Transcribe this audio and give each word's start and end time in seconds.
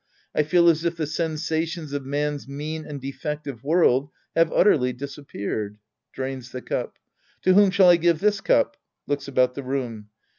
I 0.33 0.41
feel 0.41 0.67
as 0.67 0.83
if 0.83 0.95
the 0.97 1.05
sensations 1.05 1.93
of 1.93 2.07
man's 2.07 2.47
mean 2.47 2.87
and 2.87 2.99
defective 2.99 3.63
world 3.63 4.09
have 4.35 4.51
utterly 4.51 4.93
disappeared. 4.93 5.77
{Drains 6.11 6.51
the 6.51 6.63
cup.) 6.63 6.97
To 7.43 7.53
whom 7.53 7.69
shall 7.69 7.89
I 7.89 7.97
give 7.97 8.17
this 8.19 8.41
cup? 8.41 8.77
{Looks 9.05 9.27
about 9.27 9.53
the 9.53 9.61
room.) 9.61 10.09